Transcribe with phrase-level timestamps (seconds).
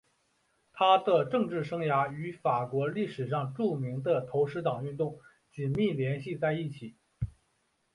[0.73, 5.19] 他的政治生涯与法国历史上著名的投石党运动
[5.51, 6.95] 紧密联系在一起。